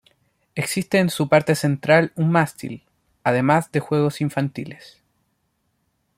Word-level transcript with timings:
Existe 0.55 0.97
en 0.97 1.11
su 1.11 1.29
parte 1.29 1.53
central 1.53 2.11
un 2.15 2.31
mástil, 2.31 2.81
además 3.23 3.71
de 3.71 3.81
juegos 3.81 4.19
infantiles. 4.19 4.97